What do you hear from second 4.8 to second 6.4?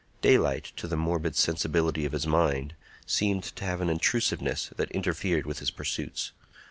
interfered with his pursuits.